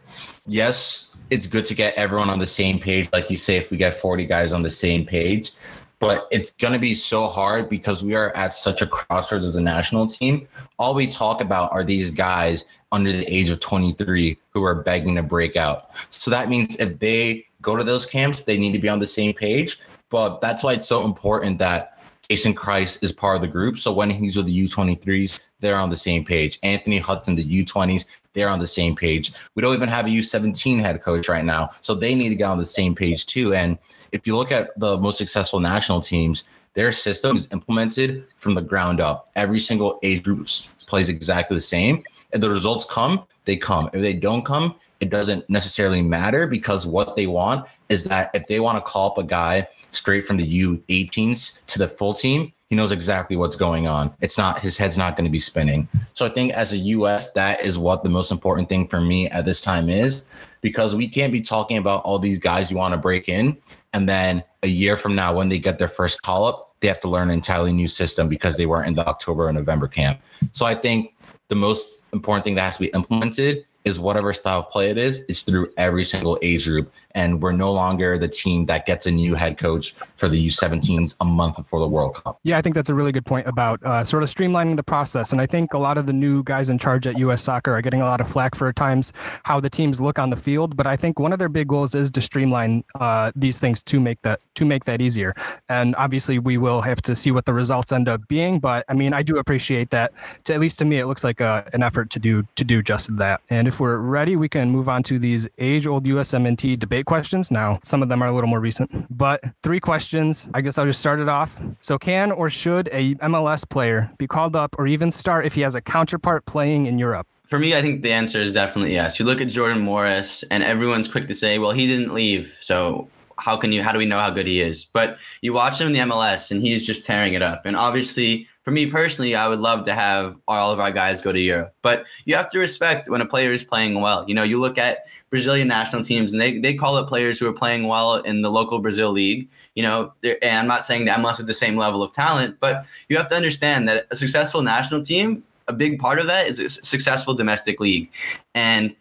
[0.47, 3.09] Yes, it's good to get everyone on the same page.
[3.13, 5.53] Like you say, if we get 40 guys on the same page,
[5.99, 9.55] but it's going to be so hard because we are at such a crossroads as
[9.55, 10.47] a national team.
[10.77, 15.15] All we talk about are these guys under the age of 23 who are begging
[15.15, 15.91] to break out.
[16.09, 19.07] So that means if they go to those camps, they need to be on the
[19.07, 19.79] same page.
[20.09, 23.77] But that's why it's so important that Jason Kreis is part of the group.
[23.77, 26.59] So when he's with the U23s, they're on the same page.
[26.63, 29.33] Anthony Hudson, the U20s, they're on the same page.
[29.55, 31.71] We don't even have a U17 head coach right now.
[31.81, 33.53] So they need to get on the same page too.
[33.53, 33.77] And
[34.11, 38.61] if you look at the most successful national teams, their system is implemented from the
[38.61, 39.29] ground up.
[39.35, 40.47] Every single age group
[40.87, 42.01] plays exactly the same.
[42.31, 43.89] If the results come, they come.
[43.93, 48.47] If they don't come, it doesn't necessarily matter because what they want is that if
[48.47, 52.53] they want to call up a guy straight from the U18s to the full team,
[52.71, 54.13] he knows exactly what's going on.
[54.21, 55.89] It's not his head's not going to be spinning.
[56.13, 59.27] So I think as a US, that is what the most important thing for me
[59.27, 60.23] at this time is
[60.61, 63.57] because we can't be talking about all these guys you want to break in
[63.91, 67.01] and then a year from now when they get their first call up, they have
[67.01, 70.21] to learn an entirely new system because they weren't in the October or November camp.
[70.53, 71.13] So I think
[71.49, 74.97] the most important thing that has to be implemented is whatever style of play it
[74.97, 76.91] is, it's through every single age group.
[77.13, 81.15] And we're no longer the team that gets a new head coach for the U17s
[81.19, 82.39] a month before the World Cup.
[82.43, 85.33] Yeah, I think that's a really good point about uh, sort of streamlining the process.
[85.33, 87.41] And I think a lot of the new guys in charge at U.S.
[87.41, 89.11] Soccer are getting a lot of flack for times
[89.43, 90.77] how the teams look on the field.
[90.77, 93.99] But I think one of their big goals is to streamline uh, these things to
[93.99, 95.35] make that to make that easier.
[95.67, 98.59] And obviously, we will have to see what the results end up being.
[98.59, 100.13] But I mean, I do appreciate that.
[100.45, 102.63] To, at least to me, it looks like a, uh, an effort to do to
[102.63, 103.41] do just that.
[103.49, 107.49] And if we're ready, we can move on to these age-old USMNT debate questions.
[107.49, 110.49] Now, some of them are a little more recent, but three questions.
[110.53, 111.57] I guess I'll just start it off.
[111.79, 115.61] So, can or should a MLS player be called up or even start if he
[115.61, 117.27] has a counterpart playing in Europe?
[117.45, 119.19] For me, I think the answer is definitely yes.
[119.19, 123.07] You look at Jordan Morris, and everyone's quick to say, "Well, he didn't leave, so
[123.41, 124.85] how can you how do we know how good he is?
[124.85, 127.65] But you watch him in the mls and he's just tearing it up.
[127.65, 131.31] And obviously for me personally i would love to have all of our guys go
[131.31, 131.73] to europe.
[131.81, 134.23] But you have to respect when a player is playing well.
[134.27, 137.47] You know you look at brazilian national teams and they, they call it players who
[137.47, 139.49] are playing well in the local brazil league.
[139.75, 142.85] You know and i'm not saying the mls is the same level of talent but
[143.09, 146.59] you have to understand that a successful national team a big part of that is
[146.59, 148.11] a successful domestic league.
[148.53, 148.95] And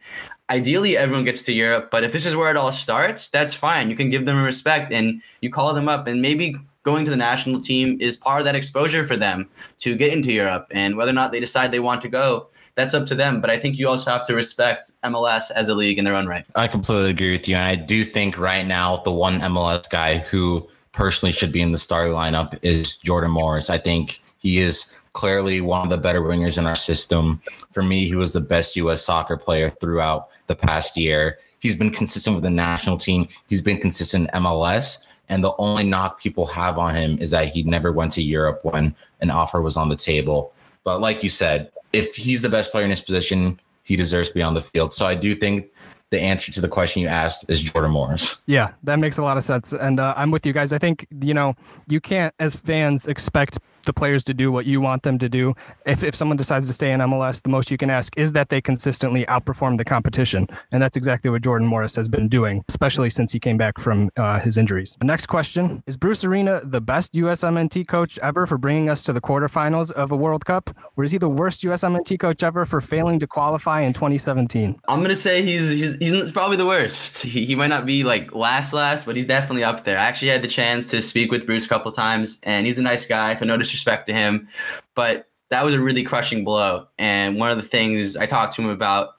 [0.48, 3.90] ideally everyone gets to Europe, but if this is where it all starts, that's fine.
[3.90, 7.16] You can give them respect and you call them up and maybe going to the
[7.16, 9.48] national team is part of that exposure for them
[9.80, 12.94] to get into Europe and whether or not they decide they want to go, that's
[12.94, 13.40] up to them.
[13.40, 16.26] But I think you also have to respect MLS as a league in their own
[16.26, 16.46] right.
[16.54, 17.56] I completely agree with you.
[17.56, 21.72] And I do think right now the one MLS guy who personally should be in
[21.72, 23.70] the starting lineup is Jordan Morris.
[23.70, 27.40] I think he is clearly one of the better wingers in our system.
[27.72, 31.38] For me, he was the best US soccer player throughout the past year.
[31.58, 33.28] He's been consistent with the national team.
[33.48, 34.98] He's been consistent in MLS.
[35.28, 38.60] And the only knock people have on him is that he never went to Europe
[38.64, 40.52] when an offer was on the table.
[40.82, 44.34] But like you said, if he's the best player in his position, he deserves to
[44.34, 44.92] be on the field.
[44.92, 45.70] So I do think
[46.10, 48.42] the answer to the question you asked is Jordan Morris.
[48.46, 49.72] Yeah, that makes a lot of sense.
[49.72, 50.72] And uh, I'm with you guys.
[50.72, 51.54] I think, you know,
[51.86, 55.54] you can't, as fans, expect the players to do what you want them to do.
[55.86, 58.48] If, if someone decides to stay in MLS, the most you can ask is that
[58.48, 60.46] they consistently outperform the competition.
[60.72, 64.10] And that's exactly what Jordan Morris has been doing, especially since he came back from
[64.16, 64.96] uh, his injuries.
[65.00, 69.12] The next question Is Bruce Arena the best USMNT coach ever for bringing us to
[69.12, 70.70] the quarterfinals of a World Cup?
[70.96, 74.80] Or is he the worst USMNT coach ever for failing to qualify in 2017?
[74.88, 77.24] I'm going to say he's, he's, he's probably the worst.
[77.30, 79.96] He, he might not be like last, last, but he's definitely up there.
[79.96, 82.82] I actually had the chance to speak with Bruce a couple times, and he's a
[82.82, 83.36] nice guy.
[83.36, 84.48] So notice disrespect to him,
[84.94, 86.86] but that was a really crushing blow.
[86.98, 89.10] And one of the things I talked to him about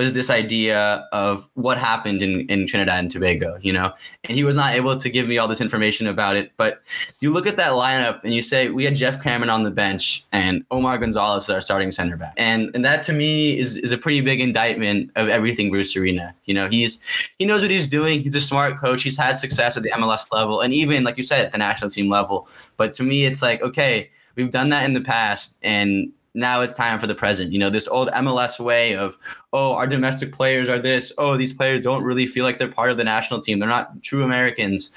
[0.00, 3.92] was this idea of what happened in, in Trinidad and Tobago, you know?
[4.24, 6.52] And he was not able to give me all this information about it.
[6.56, 6.82] But
[7.20, 10.24] you look at that lineup and you say, we had Geoff Cameron on the bench
[10.32, 12.32] and Omar Gonzalez is our starting center back.
[12.38, 16.34] And and that to me is, is a pretty big indictment of everything Bruce Arena.
[16.46, 17.02] You know, he's
[17.38, 18.22] he knows what he's doing.
[18.22, 19.02] He's a smart coach.
[19.02, 21.90] He's had success at the MLS level and even like you said at the national
[21.90, 22.48] team level.
[22.78, 26.72] But to me it's like, okay, we've done that in the past and now it's
[26.72, 27.52] time for the present.
[27.52, 29.18] You know, this old MLS way of,
[29.52, 31.12] oh, our domestic players are this.
[31.18, 33.58] Oh, these players don't really feel like they're part of the national team.
[33.58, 34.92] They're not true Americans.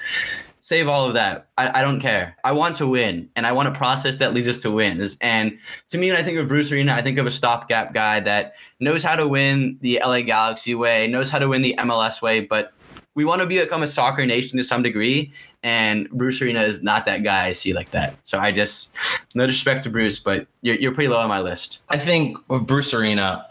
[0.60, 1.48] Save all of that.
[1.58, 2.36] I, I don't care.
[2.42, 5.18] I want to win, and I want a process that leads us to wins.
[5.20, 5.58] And
[5.90, 8.54] to me, when I think of Bruce Arena, I think of a stopgap guy that
[8.80, 12.40] knows how to win the LA Galaxy way, knows how to win the MLS way,
[12.40, 12.72] but
[13.14, 17.06] we want to become a soccer nation to some degree, and Bruce Arena is not
[17.06, 18.16] that guy I see like that.
[18.24, 18.96] So I just,
[19.34, 21.84] no disrespect to Bruce, but you're, you're pretty low on my list.
[21.88, 23.46] I think with Bruce Arena,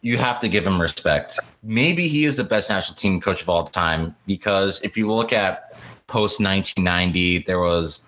[0.00, 1.38] you have to give him respect.
[1.62, 5.32] Maybe he is the best national team coach of all time because if you look
[5.32, 5.72] at
[6.06, 8.06] post 1990, there was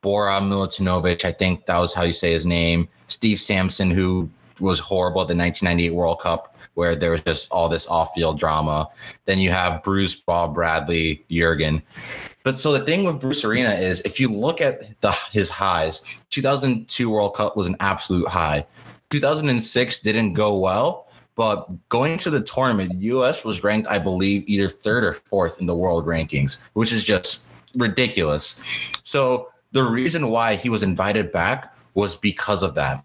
[0.00, 4.78] Bora Milutinovic, I think that was how you say his name, Steve Sampson, who was
[4.78, 8.86] horrible at the 1998 World Cup where there was just all this off-field drama.
[9.24, 11.82] Then you have Bruce, Bob Bradley, Jurgen.
[12.42, 16.02] But so the thing with Bruce Arena is if you look at the his highs,
[16.30, 18.66] 2002 World Cup was an absolute high.
[19.08, 24.44] 2006 didn't go well, but going to the tournament, the US was ranked, I believe,
[24.46, 28.62] either third or fourth in the world rankings, which is just ridiculous.
[29.02, 33.02] So the reason why he was invited back was because of that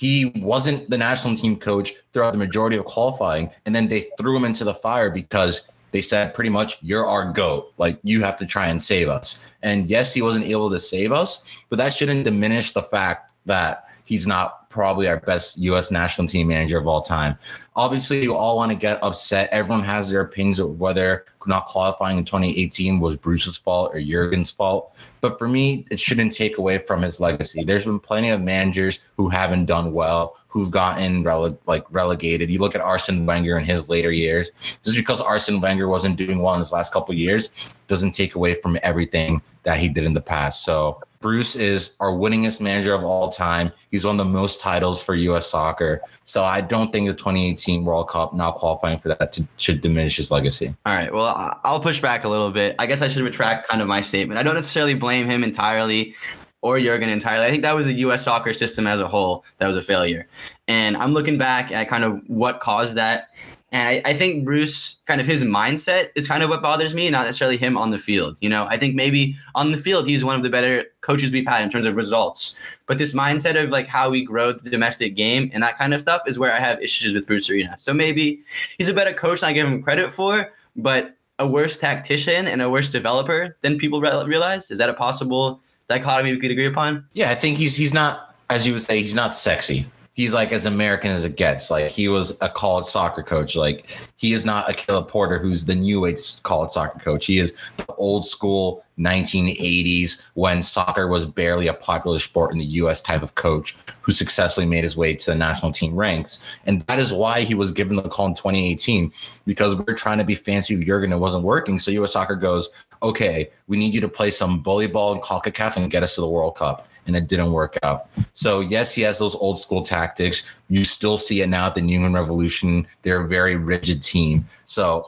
[0.00, 3.50] he wasn't the national team coach throughout the majority of qualifying.
[3.66, 7.30] And then they threw him into the fire because they said pretty much, you're our
[7.30, 7.74] GOAT.
[7.76, 9.44] Like, you have to try and save us.
[9.62, 13.89] And yes, he wasn't able to save us, but that shouldn't diminish the fact that
[14.10, 15.92] he's not probably our best U.S.
[15.92, 17.38] national team manager of all time.
[17.76, 19.48] Obviously, you all want to get upset.
[19.52, 24.50] Everyone has their opinions of whether not qualifying in 2018 was Bruce's fault or Jurgen's
[24.50, 24.96] fault.
[25.20, 27.62] But for me, it shouldn't take away from his legacy.
[27.62, 32.50] There's been plenty of managers who haven't done well, who've gotten rele- like relegated.
[32.50, 34.50] You look at Arsene Wenger in his later years.
[34.84, 37.50] Just because Arsene Wenger wasn't doing well in his last couple years
[37.86, 40.64] doesn't take away from everything that he did in the past.
[40.64, 43.70] So Bruce is our winningest manager of all time.
[43.90, 45.46] He's won the most titles for U.S.
[45.46, 46.00] soccer.
[46.24, 50.16] So I don't think the 2018 World Cup not qualifying for that to, should diminish
[50.16, 50.74] his legacy.
[50.86, 51.12] All right.
[51.12, 52.74] Well, I'll push back a little bit.
[52.78, 54.38] I guess I should retract kind of my statement.
[54.38, 56.14] I don't necessarily blame him entirely
[56.62, 57.46] or Jurgen entirely.
[57.46, 58.24] I think that was a U.S.
[58.24, 60.26] soccer system as a whole that was a failure.
[60.68, 63.28] And I'm looking back at kind of what caused that.
[63.72, 67.08] And I, I, think Bruce, kind of his mindset is kind of what bothers me,
[67.08, 68.36] not necessarily him on the field.
[68.40, 71.46] You know, I think maybe on the field, he's one of the better coaches we've
[71.46, 72.58] had in terms of results.
[72.86, 76.00] But this mindset of like how we grow the domestic game and that kind of
[76.00, 77.76] stuff is where I have issues with Bruce Arena.
[77.78, 78.42] So maybe
[78.76, 82.60] he's a better coach than I give him credit for, but a worse tactician and
[82.60, 84.70] a worse developer than people re- realize.
[84.70, 87.06] Is that a possible dichotomy we could agree upon?
[87.12, 89.86] Yeah, I think he's he's not, as you would say, he's not sexy
[90.20, 91.70] he's like as American as it gets.
[91.70, 93.56] Like he was a college soccer coach.
[93.56, 97.24] Like he is not a Caleb Porter, who's the new age college soccer coach.
[97.24, 102.66] He is the old school 1980s when soccer was barely a popular sport in the
[102.66, 103.00] U.S.
[103.00, 106.44] type of coach who successfully made his way to the national team ranks.
[106.66, 109.10] And that is why he was given the call in 2018
[109.46, 111.14] because we are trying to be fancy with Jurgen.
[111.14, 111.78] It wasn't working.
[111.78, 112.12] So U.S.
[112.12, 112.68] soccer goes,
[113.02, 116.20] okay, we need you to play some bully ball and CONCACAF and get us to
[116.20, 118.08] the World Cup and it didn't work out.
[118.32, 120.48] So yes, he has those old school tactics.
[120.68, 122.86] You still see it now at the New England Revolution.
[123.02, 124.46] They're a very rigid team.
[124.64, 125.02] So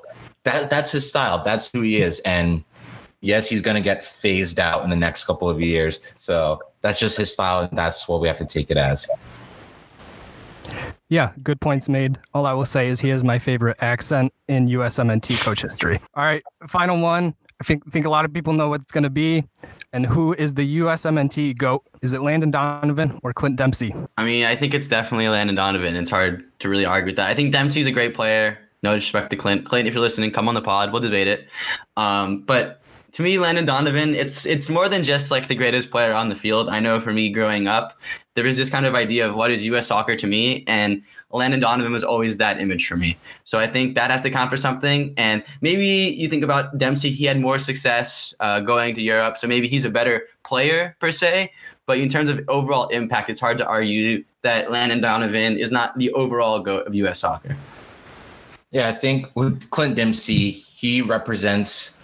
[0.44, 1.42] that that's his style.
[1.44, 2.20] That's who he is.
[2.20, 2.64] And
[3.20, 6.00] yes, he's going to get phased out in the next couple of years.
[6.16, 9.08] So that's just his style, and that's what we have to take it as.
[11.08, 12.18] Yeah, good points made.
[12.34, 16.00] All I will say is he is my favorite accent in USMNT coach history.
[16.14, 17.34] All right, final one.
[17.60, 19.44] I think think a lot of people know what it's going to be.
[19.94, 21.86] And who is the USMNT GOAT?
[22.00, 23.94] Is it Landon Donovan or Clint Dempsey?
[24.16, 25.96] I mean, I think it's definitely Landon Donovan.
[25.96, 27.28] It's hard to really argue with that.
[27.28, 28.58] I think Dempsey's a great player.
[28.82, 29.64] No disrespect to Clint.
[29.66, 30.92] Clint, if you're listening, come on the pod.
[30.92, 31.46] We'll debate it.
[31.96, 32.81] Um, but
[33.12, 36.34] to me, Landon Donovan, it's it's more than just like the greatest player on the
[36.34, 36.70] field.
[36.70, 37.98] I know for me growing up,
[38.34, 39.88] there was this kind of idea of what is U.S.
[39.88, 43.18] soccer to me, and Landon Donovan was always that image for me.
[43.44, 45.12] So I think that has to count for something.
[45.18, 49.46] And maybe you think about Dempsey, he had more success uh, going to Europe, so
[49.46, 51.52] maybe he's a better player per se.
[51.84, 55.98] But in terms of overall impact, it's hard to argue that Landon Donovan is not
[55.98, 57.20] the overall goat of U.S.
[57.20, 57.56] soccer.
[58.70, 62.01] Yeah, I think with Clint Dempsey, he represents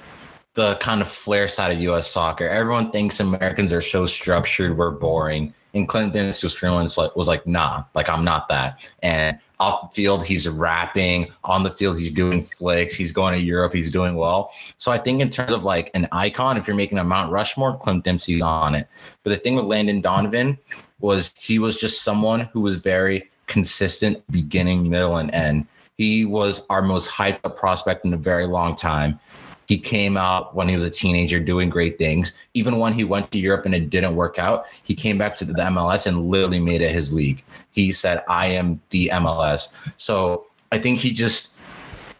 [0.59, 2.11] the kind of flair side of U.S.
[2.11, 2.49] soccer.
[2.49, 5.55] Everyone thinks Americans are so structured, we're boring.
[5.73, 8.91] And Clinton was like, was like, nah, like I'm not that.
[9.01, 11.29] And off the field, he's rapping.
[11.45, 12.97] On the field, he's doing flicks.
[12.97, 13.73] He's going to Europe.
[13.73, 14.51] He's doing well.
[14.79, 17.79] So I think in terms of like an icon, if you're making a Mount Rushmore,
[17.79, 18.89] Clint Dempsey's on it.
[19.23, 20.59] But the thing with Landon Donovan
[20.99, 25.69] was he was just someone who was very consistent, beginning, middle, and end.
[25.97, 29.21] He was our most hyped up prospect in a very long time.
[29.69, 32.33] He came out when he was a teenager doing great things.
[32.55, 35.45] Even when he went to Europe and it didn't work out, he came back to
[35.45, 37.45] the MLS and literally made it his league.
[37.73, 39.75] He said, I am the MLS.
[39.99, 41.59] So I think he just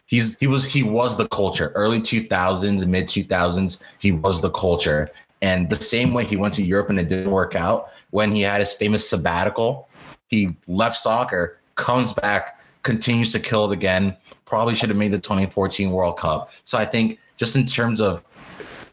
[0.05, 1.71] he's he was he was the culture.
[1.73, 5.09] Early 2000s, mid 2000s, he was the culture.
[5.41, 8.41] And the same way he went to Europe and it didn't work out, when he
[8.41, 9.89] had his famous sabbatical,
[10.27, 14.15] he left soccer, comes back, continues to kill it again.
[14.45, 16.51] Probably should have made the 2014 World Cup.
[16.63, 18.23] So I think just in terms of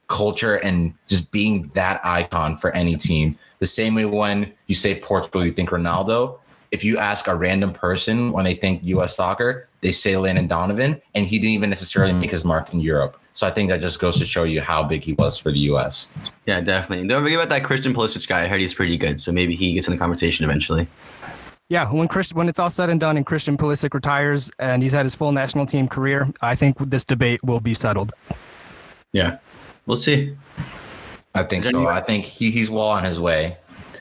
[0.08, 3.34] culture and just being that icon for any team.
[3.58, 6.38] The same way when you say Portugal, you think Ronaldo.
[6.70, 11.00] If you ask a random person when they think US soccer, they say Landon Donovan,
[11.14, 12.20] and he didn't even necessarily mm.
[12.20, 13.18] make his mark in Europe.
[13.34, 15.58] So I think that just goes to show you how big he was for the
[15.70, 16.14] US.
[16.46, 17.06] Yeah, definitely.
[17.06, 18.44] Don't forget about that Christian Pulisic guy.
[18.44, 19.20] I heard he's pretty good.
[19.20, 20.88] So maybe he gets in the conversation eventually.
[21.68, 24.92] Yeah, when Chris, when it's all said and done and Christian Pulisic retires and he's
[24.92, 28.12] had his full national team career, I think this debate will be settled.
[29.16, 29.38] Yeah,
[29.86, 30.36] we'll see.
[31.34, 31.86] I think so.
[31.86, 33.56] I think he, he's well on his way.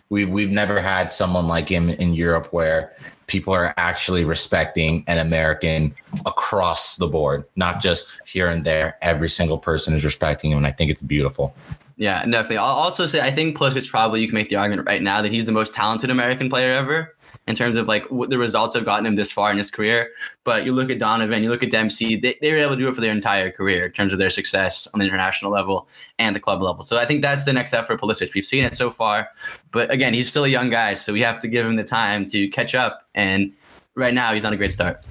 [0.09, 2.91] We've we've never had someone like him in Europe where
[3.27, 5.95] people are actually respecting an American
[6.25, 8.97] across the board, not just here and there.
[9.01, 11.55] Every single person is respecting him, and I think it's beautiful.
[11.95, 12.57] Yeah, definitely.
[12.57, 15.31] I'll also say I think Pulisic probably you can make the argument right now that
[15.31, 17.14] he's the most talented American player ever.
[17.47, 20.09] In terms of like what the results have gotten him this far in his career.
[20.43, 22.87] But you look at Donovan, you look at Dempsey, they, they were able to do
[22.87, 25.87] it for their entire career in terms of their success on the international level
[26.19, 26.83] and the club level.
[26.83, 28.33] So I think that's the next step for Pulisic.
[28.33, 29.29] We've seen it so far,
[29.71, 32.25] but again, he's still a young guy, so we have to give him the time
[32.27, 33.07] to catch up.
[33.13, 33.53] And
[33.95, 35.05] right now, he's on a great start.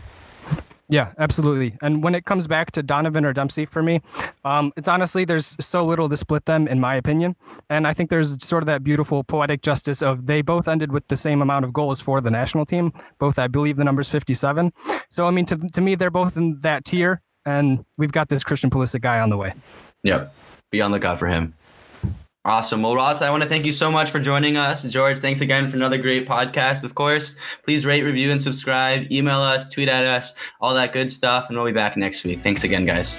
[0.88, 1.76] Yeah, absolutely.
[1.80, 4.02] And when it comes back to Donovan or Dempsey for me,
[4.44, 7.36] um, it's honestly, there's so little to split them, in my opinion.
[7.70, 11.08] And I think there's sort of that beautiful poetic justice of they both ended with
[11.08, 12.92] the same amount of goals for the national team.
[13.18, 14.72] Both, I believe, the number's 57.
[15.08, 17.22] So, I mean, to, to me, they're both in that tier.
[17.46, 19.54] And we've got this Christian Pulisic guy on the way.
[20.02, 20.34] Yep.
[20.70, 21.54] Be on the lookout for him.
[22.46, 22.82] Awesome.
[22.82, 24.82] Well, Ross, I want to thank you so much for joining us.
[24.82, 26.84] George, thanks again for another great podcast.
[26.84, 29.10] Of course, please rate, review, and subscribe.
[29.10, 31.46] Email us, tweet at us, all that good stuff.
[31.48, 32.42] And we'll be back next week.
[32.42, 33.18] Thanks again, guys.